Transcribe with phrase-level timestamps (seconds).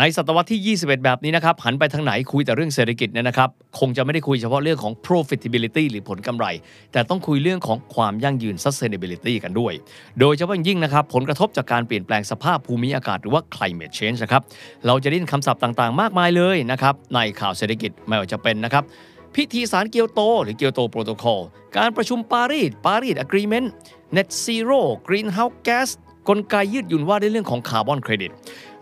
[0.02, 3.48] นศตวรรษที่ 21 แบบนี้นะครับ หันไปทางไหนคุยแต่เรื่องเศรษฐกิจเนี่ยนะครับ
[3.78, 6.46] คงจะไม่ได้คุยเฉพาะเรื่องของ profitability หรือผลกำไร
[6.92, 9.72] แต่ต้องคุยเรื่องของความยั่งยืน sustainability กันด้วย
[10.20, 14.42] โดยเฉพาะยิ่งนะครับ ผลกระทบจากการเปลี่ยนแปลงสภาพภูมิอากาศหรือว่า climate change นะครับ
[14.86, 18.84] เราจะได้ยินคำศัพท์ต่างๆ มากมายเลยนะครับ ในข่าวเศรษฐกิจไม่ว่าจะเป็นนะครับ
[19.34, 21.40] พิธีสารเกียวโต หรือเกียวโตโปรโตคอล
[21.76, 23.72] การประชุมปารีสปารีสอะกรีเมนต์
[24.16, 25.90] net zero greenhouse gas
[26.28, 28.30] กลไกยืดหยุ่นว่าด้วยเรื่องของคาร์บอนเครดิต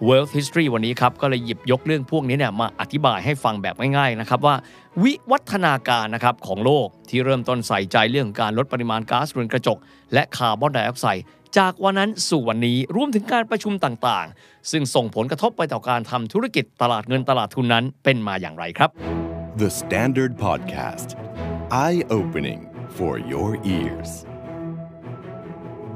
[0.06, 4.54] World History วันนี้ครับ ก็เลยหยิบยกเรื่องพวกนี้เนี่ยมาอธิบายให้ฟังแบบง่ายๆนะครับว่า
[5.02, 9.78] วิวัฒนาการนะครับของโลกที่เริ่มต้นใส่ใจเรื่องการลดปริมาณก๊าซเรือนกระจก
[10.14, 11.24] และคาร์บอนไดออกไซด์
[11.58, 18.90] จากวันนั้นสู่วันนี้รวมถึงการประชุมต่างๆ ซึ่งส่งผลกระทบไปต่อการทำธุรกิจตลาดเงินตลาดทุนนั้นเป็นมาอย่างไรครับ
[19.62, 21.08] The Standard Podcast
[21.86, 22.60] Eye Opening
[22.96, 24.12] for Your Ears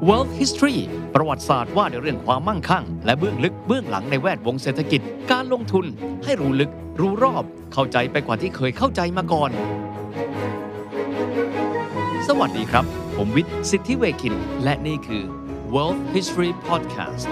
[0.07, 0.79] World History
[1.15, 5.01] ประวัติศาสตร์ว่าด้วยเรื่องความมั่งคั่ง และเบื้องลึกเบื้องหลังในแวดวงเศรษฐกิจ
[5.33, 5.84] การลงทุน
[6.25, 6.70] ให้รู้ลึก
[7.01, 9.50] รู้รอบ เข้าใจไปกว่าที่เคยเข้าใจมาก่อน
[12.28, 12.84] สวัสดีครับ
[13.17, 15.25] ผมวิทย์ สิทธิเวคิน และนี่คือ
[15.75, 17.31] World History Podcast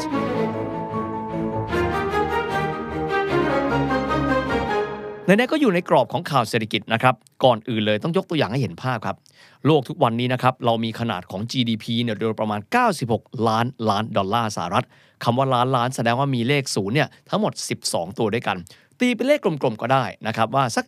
[5.29, 9.17] ในนี้ก็อยู่ในกรอบของข่าวเศรษฐกิจนะครับ ก่อนอื่นเลยต้องยกตัวอย่างให้เห็นภาพครับ
[9.67, 12.61] โลกทุกวันนี้นะครับ เรามีขนาดของ GDP เนี่ยโดยประมาณ
[13.03, 14.87] 96 ล้านล้านดอลลาร์สหรัฐ
[15.25, 17.53] คำว่าล้านล้านแสดงว่ามีเลขศูนย์เนี่ยทั้งหมด
[17.85, 18.57] 12 ตัวด้วยกัน
[19.01, 20.85] ตีเป็นเลขกลมๆก็ได้นะครับว่าสัก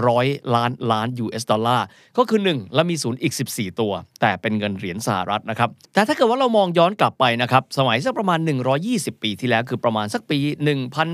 [0.00, 1.86] 100 ล้านล้าน US ดอลลาร์
[2.18, 8.38] ก็คือ 1 แล้วมีศูนย์อีก 14 ตัว แต่เป็นเงินเหรียญสหรัฐนะครับ แต่ถ้าเกิดว่าเรามองย้อนกลับไปนะครับ สมัยสักประมาณ
[8.80, 10.38] 120 ปีที่แล้ว คือประมาณสักปี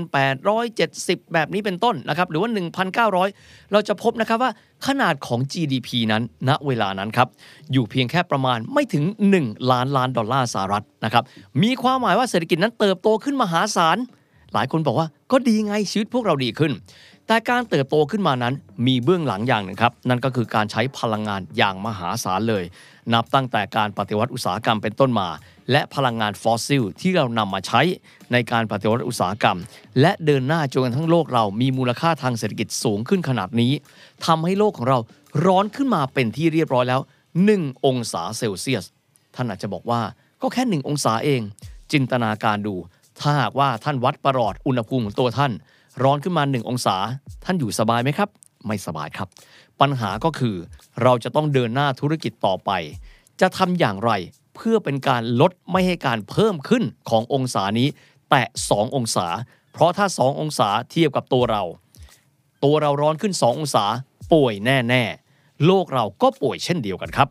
[0.09, 2.49] 1870 แบบนี้เป็นต้นนะครับ หรือว่า
[3.09, 4.51] 1,900 เราจะพบนะครับว่า
[4.87, 7.27] ขนาดของ GDP นั้นณเวลานั้นครับ
[7.71, 9.03] อยู่เพียงแค่ประมาณไม่ถึง
[9.39, 11.23] 1 ล้านล้านดอลลาร์สหรัฐนะครับ
[11.63, 13.97] มีความหมายว่าเศรษฐกิจนั้นเติบโตขึ้นมหาศาล
[14.53, 16.71] หลายคนบอกว่าก็ดีไงชีวิตพวกเราดีขึ้น
[17.27, 18.53] แต่การเติบโตขึ้นมานั้น
[18.87, 22.63] มีเบื้องหลังอย่างหนึ่งครับ นั่นก็คือการใช้พลังงานอย่างมหาศาลเลย
[23.13, 25.29] นับตั้งแต่การปฏิวัติอุตสาหกรรมเป็นต้นมา
[25.71, 27.81] และพลังงานฟอสซิลที่เรานำมาใช้
[28.31, 29.57] ในการปฏิวัติอุตสาหกรรม
[30.01, 33.71] และเดินหน้าจนกระทั่งโลกเรามีมูลค่าทางเศรษฐกิจสูงขึ้นขนาดนี้
[34.25, 34.97] ทำให้โลกของเรา
[35.45, 37.01] ร้อนขึ้นมาเป็นที่เรียบร้อยแล้ว
[37.43, 38.85] 1 องศาเซลเซียส
[39.35, 40.01] ท่านอาจจะบอกว่า
[40.41, 41.41] ก็แค่ 1 องศาเอง
[41.91, 42.75] จินตนาการดู
[43.19, 45.51] ถ้าหากว่าท่านวัดประหลอดอุณหภูมิของตัวท่าน
[46.03, 46.95] ร้อนขึ้นมา 1 องศา
[47.45, 48.29] ท่านอยู่สบายไหมครับ
[48.67, 49.27] ไม่สบายครับ
[49.81, 50.55] ปัญหาก็คือ
[51.03, 52.71] เราจะต้องเดินหน้าธุรกิจต่อไป
[53.41, 54.11] จะทำอย่างไร
[54.55, 57.87] เพื่อเป็นการลดไม่ให้การเพิ่มขึ้นขององศานี้
[58.29, 59.27] แตะ2องศา
[59.73, 61.63] เพราะถ้า 2 องศาเทียบกับตัวเรา
[62.63, 63.85] ตัวเราร้อนขึ้น 2 องศา
[64.33, 65.03] ป่วยแน่
[65.33, 67.27] ๆ โลกเราก็ป่วยเช่นเดียวกันครับ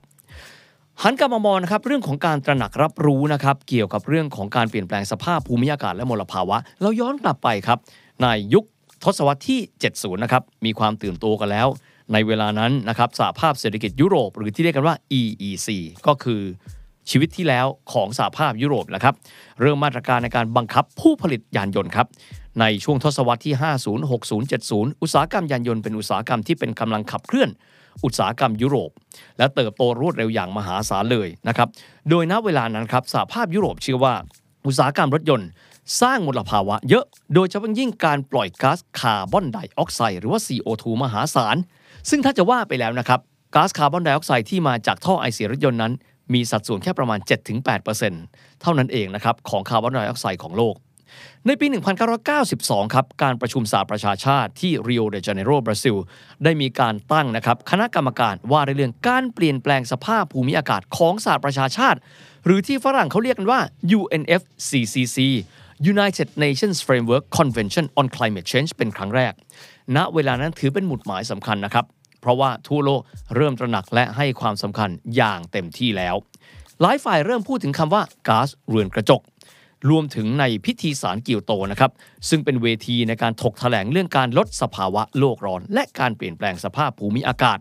[1.01, 7.79] หันกลับมามองนะครับเรื่องของการตระหนักรับรู้นะครับเกี่ยวกับเรื่องของการเปลี่ยนแปลงสภาพภูมิอากาศและมลภาวะ เราย้อนกลับไปครับ
[8.23, 8.65] ในยุค
[9.05, 9.61] ทศวรรษที่
[9.93, 11.69] 70 นะครับ มีความตื่นตัวกันแล้ว
[12.13, 15.69] ในเวลานั้นนะครับสหภาพเศรษฐกิจยุโรป หรือที่เรียกกันว่า EEC
[16.07, 16.41] ก็คือ
[17.11, 19.15] ชีวิตที่แล้วของสหภาพยุโรปนะครับ
[19.61, 22.07] เริ่มมาตรการในการบังคับผู้ผลิตยานยนต์ครับ
[22.61, 27.51] ในช่วงทศวรรษที่ 50 60 70 อุตสาหกรรมยานยนต์เป็นอุตสาหกรรมที่เป็นกำลังขับเคลื่อน
[28.05, 28.91] อุตสาหกรรมยุโรป
[29.39, 31.69] และเติบโตรวดเร็วอย่างมหาศาลเลยนะครับ
[32.11, 34.15] โดยณเวลานั้นครับสหภาพยุโรปเชื่อว่า
[34.67, 35.49] อุตสาหกรรมรถยนต์
[36.03, 37.05] สร้างมลภาวะเยอะ
[37.35, 41.57] โดยเฉพาะยิ่งการปล่อยก๊าซคาร์บอนไดออกไซด์หรือว่า CO2 มหาศาล
[42.11, 43.21] ซึ่งถ้าจะว่าไปแล้วนะครับ
[43.55, 45.93] ก๊าซคาร์บอนไดออกไซด์ที่มาจากท่อไอเสียรถยนต์นั้น
[46.35, 47.19] มีสัดส่วนแค่ประมาณ
[47.91, 50.75] 7-8%เท่านั้นเองนะครับของคาร์บอนไดออกไซด์ของโลก
[51.47, 51.67] ในปี
[52.31, 55.97] 1992 ครับ การประชุมสหประชาชาติที่ริโอเดจาเนโรบราซิล
[56.45, 61.99] ได้มีการตั้งนะครับคณะกรรมการว่าในเรื่องการเปลี่ยนแปลงสภาพภูมิอากาศของสหประชาชาติ
[62.45, 63.61] หรือที่ฝรั่งเขาเรียกกันว่า
[63.99, 65.19] UNFCCC
[65.93, 69.33] United Nations Framework Convention on Climate Change เป็นครั้งแรก
[69.97, 71.85] ณ เวลานั้นถือเป็นหมุดหมายสำคัญนะครับ
[72.21, 73.01] เพราะว่าทั่วโลก
[73.37, 76.17] เริ่มตระหนักและให้ความสำคัญอย่างเต็มที่แล้ว
[76.81, 79.21] หลายฝ่ายเริ่มพูดถึงคำว่าก๊าซเรือนกระจก
[79.91, 81.91] รวมถึงในพิธีสารเกียวโตนะครับ
[82.29, 87.59] ซึ่งเป็นเวทีในการถกแถลงเรื่องการลดสภาวะโลกร้อน และการเปลี่ยนแปลงสภาพภูมิอากาศ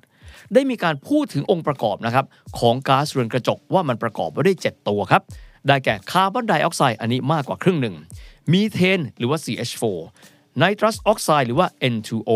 [0.53, 2.25] ได้มีการพูดถึงองค์ประกอบนะครับ
[2.59, 5.21] ของก๊าซเรือนกระจกว่ามันประกอบไปด้วย 7 ตัวครับ
[5.67, 7.95] ได้แก่คาร์บอนไดออกไซด์อันนี้มากกว่าครึ่งหนึ่ง
[8.51, 9.83] มีเทน หรือว่า CH4
[10.57, 12.31] ไนตรัสออกไซด์หรือว่า N2O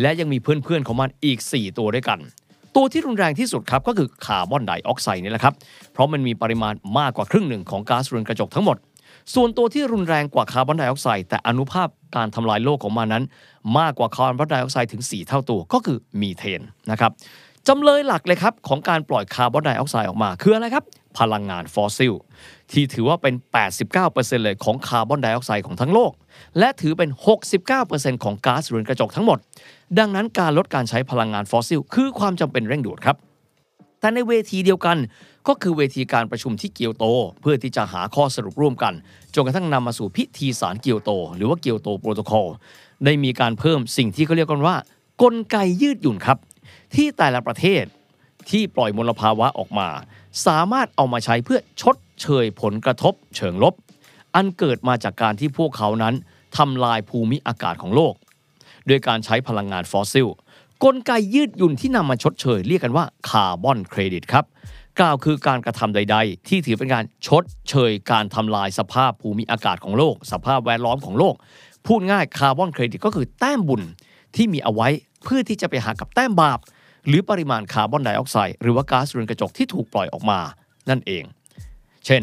[0.00, 2.18] และยังมีเพื่อนๆของมันอีก 4 ตัวด้วยกัน
[2.76, 5.54] ตัวที่รุนแรงที่สุดครับก็คือคาร์บอนไดออกไซด์นี่แหละครับ
[5.92, 8.76] เพราะมันมีปริมาณมากกว่าครึ่งหนึ่งของก๊าซเรือนกระจกทั้งหมด
[9.34, 13.24] ส่วนตัวที่รุนแรงกว่าคาร์บอนไดออกไซด์แต่อานุภาพการทำลายโลกของมันนั้น
[13.78, 16.60] มากกว่าคาร์บอนไดออกไซด์ถึง 4 เท่าตัวก็คือมีเทน
[16.90, 17.10] นะครับ
[17.68, 20.84] จำเลยหลักเลยครับของการปล่อยคาร์บอนไดออกไซด์ออกมาคืออะไรครับ
[21.18, 22.12] พลังงานฟอสซิล
[22.72, 23.34] ที่ถือว่าเป็น
[23.88, 26.12] 89%เลยของคาร์บอนไดออกไซด์ของทั้งโลก
[26.58, 27.10] และถือเป็น
[27.66, 29.38] 69%ของก๊าซเรือนกระจกทั้งหมด
[29.98, 33.16] ดังนั้นการลดการใช้พลังงานฟอสซิล คือความจำเป็นเร่งด่วนครับ
[34.00, 34.96] แต่ในเวทีเดียวกัน
[35.48, 37.04] ก็คือเวทีการประชุมที่เกียวโต
[37.40, 38.94] เพื่อที่จะหาข้อสรุปร่วมกัน
[39.34, 42.48] จนกระทั่งนำมาสู่พิธีสารเกียวโต หรือว่า Kyoto Protocol
[43.04, 44.76] ได้มีการเพิ่มสิ่งที่เขาเรียกกันว่า
[45.22, 46.38] กลไกยืดหยุ่นครับ
[46.94, 47.84] ที่แต่ละประเทศ
[48.50, 49.88] ที่ปล่อยมลภาวะออกมา
[50.46, 53.74] สามารถเอามาใช้เพื่อชดเชยผลกระทบ เชิงลบ
[54.34, 56.14] อันเกิดมาจากการที่พวกเขานั้น
[56.56, 58.14] ทำลายภูมิอากาศของโลก
[58.86, 60.28] โดยการใช้พลังงานฟอสซิล
[60.84, 64.44] กลไกยืดหยุ่นที่นำมาชดเชย เรียกกันว่าคาร์บอนเครดิตครับ
[65.00, 71.34] กล่าวคือการกระทำใด ๆ ที่ถือเป็นการชดเชยการทำลายสภาพภูมิอากาศของโลก สภาพแวดล้อมของโลก
[71.86, 73.82] พูดง่ายคาร์บอนเครดิตก็คือแต้มบุญ
[74.36, 74.88] ที่มีเอาไว้
[75.24, 76.58] เพื่อที่จะไปหักกับแต้มบาป
[77.06, 80.38] หรือปริมาณคาร์บอนไดออกไซด์หรือว่าก๊าซเรือนกระจกที่ถูกปล่อยออกมา
[80.90, 81.24] นั่นเอง
[82.06, 82.22] เช่น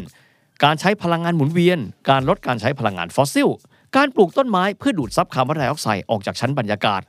[0.64, 1.78] การใช้พลังงานหมุนเวียน
[2.10, 3.48] การลดการใช้พลังงานฟอสซิล
[3.96, 7.00] การปลูกต้นไม้เพื่อดูดซับคาร์บอนไดออกไซด์ออกจากชั้นบรรยากาศ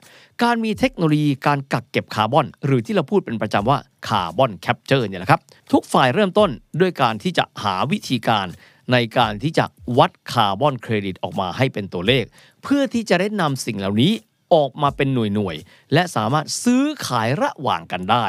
[0.43, 3.77] การมีเทคโนโลยีการกักเก็บคาร์บอน หรือที่เราพูดเป็นประจำว่า
[4.07, 5.41] carbon capture เนี่ยแหละครับ
[5.71, 6.49] ทุกฝ่ายเริ่มต้น
[6.81, 8.47] ด้วยการที่จะหาวิธีการ
[8.91, 9.65] ในการที่จะ
[9.97, 12.23] วัดคาร์บอนเครดิตออกมาให้เป็นตัวเลข
[12.63, 14.11] เพื่อที่จะได้นำสิ่งเหล่านี้
[14.53, 18.25] ออกมาเป็นหน่วยๆ และสามารถซื้อขายระหว่างกันได้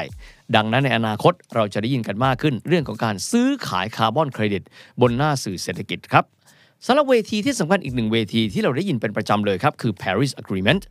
[0.57, 4.63] ดังนั้นในอนาคตเราจะได้ยินกันมากขึ้น เรื่องของการซื้อขายคาร์บอนเครดิต
[5.01, 6.25] บนหน้าสื่อเศรษฐกิจครับ
[6.87, 10.83] สำหรับเวทีที่สำคัญอีกหนึ่งเวทีที่เราได้ยินเป็นประจำเลยครับคือ Paris Agreement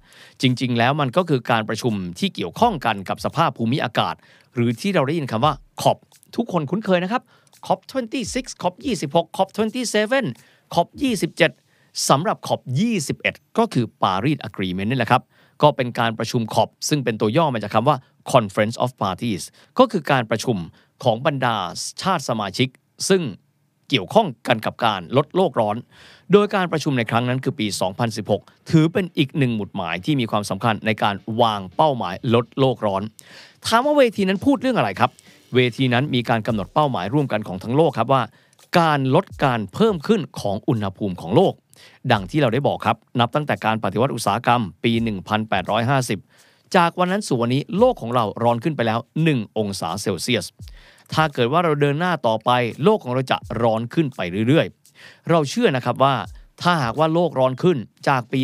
[0.42, 4.16] จริง ๆ แล้วมันก็คือการประชุมที่เกี่ยวข้องกันกับสภาพภูมิอากาศ
[4.54, 5.98] หรือที่เราได้ยินคำว่า COP
[6.36, 7.22] ทุกคนคุ้นเคยนะครับ
[7.68, 7.80] COP
[8.28, 8.74] 26 COP
[9.06, 10.88] 26 COP 27 COP
[11.48, 12.62] 27สำหรับ COP
[13.10, 15.22] 21 ก็คือ Paris Agreement นี่แหละครับ
[15.62, 17.98] ก็เป็นการประชุม COP ซึ่งเป็นตัวย่อมาจากคำว่า
[18.34, 19.44] Conference of Parties
[19.80, 20.58] ก็คือการประชุม
[21.04, 21.56] ของบรรดา
[22.02, 22.68] ชาติสมาชิก
[23.10, 23.24] ซึ่ง
[23.92, 25.76] เกี่ยวข้องกันกับการลดโลกร้อน
[26.32, 27.68] โดยการประชุมในครั้งนั้นคือปี
[28.18, 33.02] 2016 ถือเป็นอีกหนึ่งหมุดหมายที่มีความสำคัญในการวางเป้าหมายลดโลกร้อน
[33.66, 35.12] ถามว่าเวทีนั้นพูดเรื่องอะไรครับ
[35.56, 38.24] เวทีนั้นมีการกำหนดเป้าหมายร่วมกันของทั้งโลกครับว่า
[38.80, 41.54] การลดการเพิ่มขึ้นของอุณหภูมิของโลก
[42.12, 44.92] ดังที่เราได้บอกครับ นับตั้งแต่การปฏิวัติอุตสาหกรรม ปี
[46.04, 49.00] 1850จากวันนั้นสู่วันนี้โลกของเราร้อนขึ้นไปแล้ว
[49.30, 50.46] 1 องศาเซลเซียส
[51.14, 52.50] ถ้าเกิดว่าเราเดินหน้าต่อไป
[52.84, 56.16] โลกของเราจะร้อนขึ้นไปเรื่อยๆ เราเชื่อนะครับว่า
[56.62, 57.78] ถ้าหากว่าโลกร้อนขึ้น
[58.08, 58.40] จากปี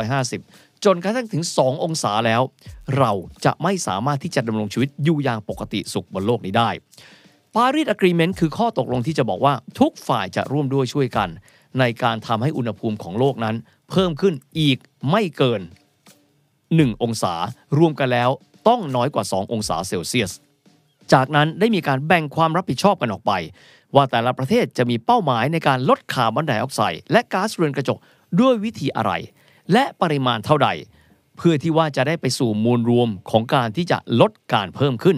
[0.00, 2.42] 1850 จนกระทั่งถึง 2 องศาแล้ว
[2.98, 3.12] เรา
[3.44, 6.70] จะไม่สามารถที่จะดำรงชีวิตอยู่อย่างปกติสุขบนโลกนี้ได้
[7.54, 11.28] ปารีสอะกรีเมนต์คือข้อตกลงที่จะบอกว่าทุกฝ่ายจะร่วมด้วยช่วยกัน
[11.78, 13.56] ในการทำให้อุณหภูมิของโลกนั้น
[13.90, 14.78] เพิ่มขึ้นอีก
[15.10, 15.60] ไม่เกิน
[16.32, 17.34] 1 องศา
[17.78, 18.30] รวมกันแล้ว
[18.68, 20.32] ต้องน้อยกว่า 2 องศาเซลเซียส
[21.12, 23.32] จากนั้นได้มีการแบ่งความรับผิดชอบกันออกไป
[23.94, 27.98] ว่าแต่ละประเทศจะมีเป้าหมายในการลดคาร์บอนไดออกไซด์และก๊าซเรือนกระจก
[28.40, 29.12] ด้วยวิธีอะไร
[29.72, 30.68] และปริมาณเท่าใด
[31.36, 35.16] เพื่อที่ว่าจะได้ไปสู่มูลรวมของการที่จะลดการเพิ่มขึ้น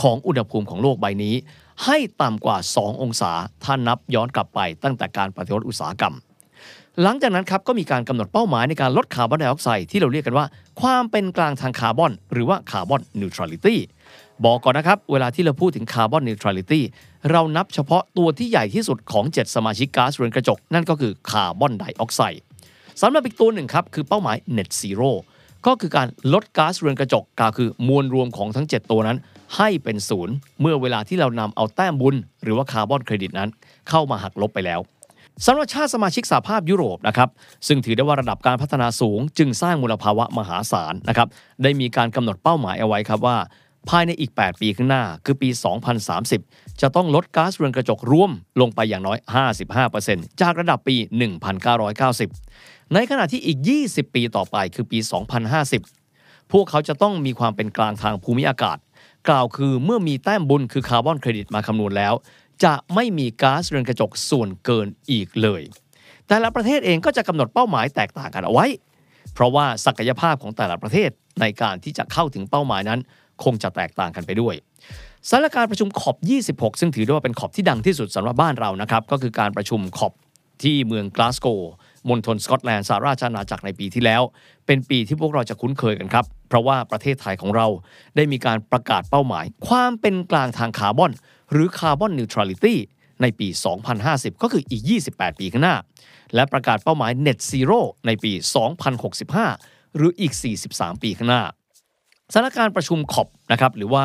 [0.00, 1.34] ของอุณหภูมิของโลกใบนี้
[1.84, 3.32] ให้ต่ำกว่า 2 องศา
[3.64, 6.14] ถ้านับย้อนกลับไปตั้งแต่การปฏิวัติอุตสาหกรรม
[7.02, 10.46] หลังจากนั้นครับก็มีการกำหนดเป้าหมายในการลดคาร์บอนไดออกไซด์ที่เราเรียกกันว่า
[10.80, 13.80] ความเป็นกลางทางคาร์บอน หรือว่า carbon neutrality
[14.44, 16.84] บอกก่อนนะครับ เวลาที่เราพูดถึง carbon neutrality
[17.30, 22.42] เรานับเฉพาะตัวที่ใหญ่ที่สุดของ 7 สมาชิกก๊าซเรือนกระจก นั่นก็คือคาร์บอนไดออกไซด์
[23.00, 25.10] สำหรับอีกตัวหนึ่งครับ คือเป้าหมาย Net Zero
[25.66, 29.18] ก็คือการลดก๊าซเรือนกระจกก็คือมวลรวมของทั้ง 7 ตัวนั้น
[29.56, 33.50] ให้เป็นศูนย์เมื่อเวลาที่เรานำเอาแต้มบุญ หรือว่าคาร์บอนเครดิตนั้น
[33.88, 34.80] เข้ามาหักลบไปแล้ว
[35.46, 37.28] สำหรับชาติสมาชิกสหภาพยุโรปนะครับ
[37.66, 41.28] ซึ่งถือได้ว่าระดับการพัฒนาสูง จึงสร้างมลภาวะมหาศาลนะครับ
[41.62, 43.36] ได้มีการกำหนดเป้าหมายเอาไว้ครับว่า
[43.88, 45.48] ภายในอีก 8 ปีข้างหน้า คือปี
[46.14, 48.30] 2030 จะต้องลดก๊าซเรือนกระจกรวม
[48.60, 49.18] ลงไปอย่างน้อย
[49.78, 50.96] 55%จากระดับปี
[52.14, 53.58] 1990 ในขณะที่อีก
[53.88, 54.98] 20 ปีต่อไปคือปี
[55.74, 58.78] 2050 พวกเขาจะต้องมีความเป็นกลางทางภูมิอากาศ
[59.28, 62.14] กล่าวคือเมื่อมีแต้มบุญคือคาร์บอนเครดิตมาคำนวณแล้ว
[62.64, 65.62] จะไม่มีก๊าซเรือนกระจกส่วนเกินอีกเลย
[66.26, 68.66] แต่ละประเทศเองก็จะกำหนดเป้าหมายแตกต่างกันเอาไว้
[69.34, 73.00] เพราะว่าศักยภาพของแต่ละประเทศในการที่จะเข้าถึงเป้าหมายนั้น
[73.44, 74.54] คงจะแตกต่างกันไปด้วย
[75.30, 76.16] สานการประชุมขอบ
[76.48, 80.12] 26 ซึ่งถือได้ว่าเป็นขอบที่ดังที่สุดสำหรับบ้านเรานะครับ ก็คือการประชุมขอบ
[80.62, 81.72] ที่เมืองกลาสโกว์
[82.08, 84.22] มณฑลสกอตแลนด์สหราชอาณาจักรในปีที่แล้ว
[84.66, 87.66] เป็นปีที่พวกเราจะคุ้นเคยกันครับ เพราะว่าประเทศไทยของเรา
[88.16, 91.12] ได้มีการประกาศเป้าหมาย ความเป็นกลางทางคาร์บอน
[91.52, 92.78] หรือ carbon neutrality
[93.22, 93.48] ในปี
[93.94, 95.76] 2050 ก็คืออีก 28 ปีข้างหน้า
[96.34, 98.32] และประกาศเป้าหมาย Net Zero ในปี
[99.14, 100.32] 2065 หรืออีก
[100.68, 101.42] 43 ปีข้างหน้า
[102.32, 104.04] สถานการณ์ประชุม COP นะครับหรือว่า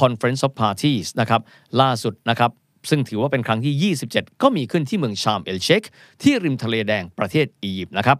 [0.00, 1.40] Conference of Parties นะครับ
[1.80, 2.50] ล่าสุดนะครับ
[2.90, 5.82] ซึ่งถือว่าเป็นครั้งที่ 27 ก็มีขึ้นที่เมืองชาร์มเอลชีค
[6.22, 8.18] ที่ริมทะเลแดงประเทศอียิปต์นะครับ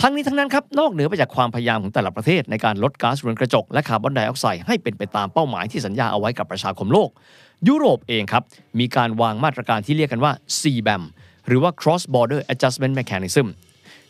[0.00, 7.10] ทั้งนี้ทั้งนั้นครับนอกเหนือไปจากความพยายามของแต่ละประเทศในการลดก๊าซเรือนกระจกและคาร์บอนไดออกไซด์ให้เป็นไปตามเป้าหมายที่สัญญาเอาไว้กับประชาคมโลก
[7.68, 8.42] ยุโรปเองครับ
[8.80, 11.02] มีการวางมาตรการที่เรียกกันว่า CBAM
[11.46, 13.46] หรือว่า Cross Border Adjustment Mechanism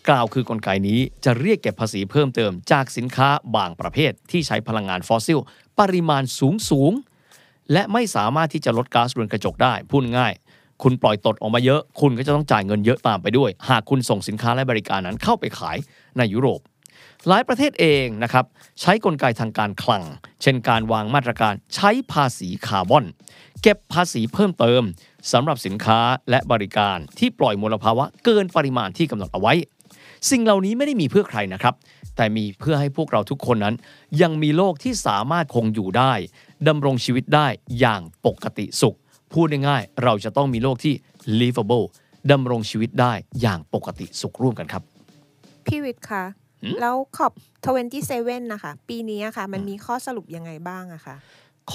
[0.09, 5.39] กล่าวคือกลไกนี้จะเรียกเก็บภาษีเพิ่มเติมจากสินค้าบางประเภทที่ใช้พลังงานฟอสซิล
[5.81, 6.93] ปริมาณสูงสูง
[7.73, 10.33] และไม่สามารถที่จะลดก๊าซเรือนกระจกได้ พูดง่าย
[10.83, 15.77] คุณปล่อยตดออกมาเยอะ คุณก็จะต้องจ่ายเงินเยอะตามไปด้วย หากคุณส่งสินค้าและบริการนั้นเข้าไปขาย
[16.19, 16.61] ในยุโรป
[17.29, 18.45] หลายประเทศเองนะครับ
[18.81, 20.03] ใช้กลไกทางการคลัง
[20.43, 23.05] เช่นการวางมาตรการใช้ภาษีคาร์บอน
[23.63, 24.83] เก็บภาษีเพิ่มเติม
[25.33, 29.55] สำหรับสินค้าและบริการที่ปล่อยมลภาวะเกินปริมาณที่กำหนดเอาไว้
[30.31, 31.75] สิ่งเหล่านี้ไม่ได้มีเพื่อใครนะครับ
[32.17, 33.75] แต่มีเพื่อให้พวกเราทุกคนนั้น
[34.23, 36.13] ยังมีโลกที่สามารถคงอยู่ได้
[36.69, 37.47] ดำรงชีวิตได้
[37.81, 38.97] อย่างปกติสุข
[39.33, 40.95] พูดง่ายๆเราจะต้องมีโลกที่
[41.41, 41.85] livable
[42.33, 44.83] ดำรงชีวิตได้อย่างปกติสุขร่วมกันครับ
[45.67, 46.25] พี่วิทย์คะ
[46.81, 47.33] แล้วขอบ
[47.93, 51.17] 27 นะคะ ปีนี้อะค่ะ มันมีข้อสรุปยังไงบ้างอะคะ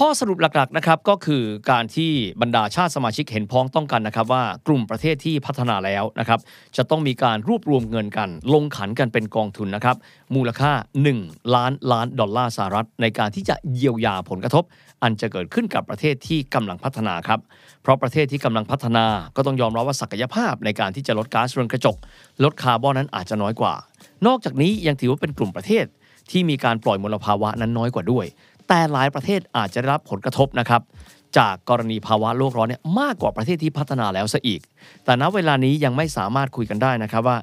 [0.02, 2.12] ้อสรุปหลักๆนะครับก็คือการที่
[2.42, 6.40] บรรดาชาติสมาชิกเห็นพ้องต้องกันนะครับว่ากลุ่มประเทศที่พัฒนาแล้วนะครับ
[6.76, 9.96] จะต้องมีการรวบรวมเงินกัน ลงขันกันเป็นกองทุนนะครับ
[10.34, 10.72] มูลค่า
[11.14, 14.64] 1 ล้านล้านดอลลาร์สหรัฐ ในการที่จะเยียวยาผลกระทบ
[15.02, 17.40] อันจะเกิดขึ้นกับประเทศที่กำลังพัฒนาครับ
[17.82, 19.04] เพราะประเทศที่กำลังพัฒนา
[19.36, 21.96] ก็ต้องยอมรับว่าศักยภาพในการที่จะลดก๊าซเรือนกระจก
[22.44, 23.74] ลดคาร์บอนนั้นอาจจะน้อยกว่า
[24.26, 25.86] นอกจากนี้ยังถือว่าเป็นกลุ่มประเทศ
[26.30, 28.26] ที่มีการปล่อยมลภาวะนั้นน้อยกว่าด้วย
[28.68, 30.82] แต่หลายประเทศอาจจะได้รับผลกระทบนะครับ
[31.38, 34.60] จากกรณีภาวะโลกร้อนเนี่ยมากกว่าประเทศที่พัฒนาแล้วซะอีก
[35.04, 37.38] แต่ณเวลานี้ยังไม่สามารถคุยกันได้นะครับว่า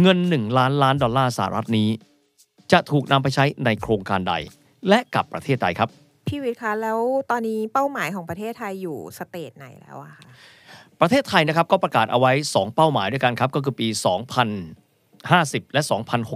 [0.00, 1.88] เงิน 1 ล้านล้านดอลลาร์สหรัฐนี้
[2.72, 4.34] จะถูกนำไปใช้ในโครงการใด
[4.88, 5.88] และกับประเทศใดครับ
[6.26, 6.98] พี่วิทย์คะแล้ว
[7.30, 10.22] ตอนนี้เป้าหมายของประเทศไทยอยู่ stage ไหนแล้วอะคะ
[11.00, 13.88] ประเทศไทยนะครับก็ประกาศเอาไว้ 2 เป้าหมายด้วยกันครับก็คือปี
[15.28, 15.82] 2050 และ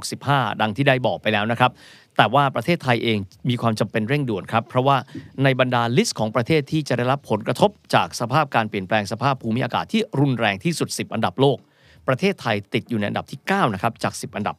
[0.02, 1.70] 2065 ดังที่ได้บอกไปแล้วนะครับ
[2.16, 3.18] แต่ว่าประเทศไทยเอง
[3.48, 4.96] มีความจำเป็นเร่งด่วนครับ เพราะว่า
[5.44, 11.58] ในบรรดา list ของประเทศที่จะได้รับผลกระทบจากสภาพการเปลี่ยนแปลงสภาพภูมิอากาศที่รุนแรงที่สุด 10 อันดับโลก
[12.08, 14.56] ประเทศไทยติดอยู่ในอันดับที่9นะครับจาก 10 อันดับ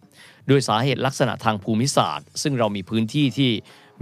[0.48, 3.52] โดยสาเหตุลักษณะทางภูมิศาสตร์ ซึ่งเรามีพื้นที่ที่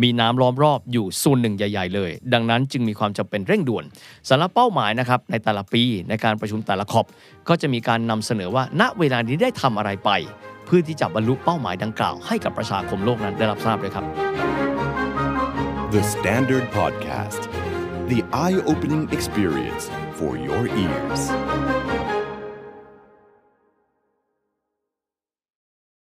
[0.03, 3.83] มีน้ำล้อมรอบอยู่ส่วนหนึ่งใหญ่ ๆ เลย ดังนั้นจึงมีความจำเป็นเร่งด่วน
[4.29, 7.05] สำหรับเป้าหมายนะครับในแต่ละปีในการประชุมแต่ละขอบ
[7.50, 10.10] ก็จะมีการนำเสนอว่าณเวลานี้ได้ทำอะไรไป
[10.65, 14.05] เพื่อที่จะบรรลุเป้าหมายดังกล่าวให้กับประชาคมโลกนั้นได้รับทราบด้วยครับ
[15.93, 17.41] The Standard Podcast,
[18.12, 19.83] the eye opening experience
[20.17, 21.21] for your ears.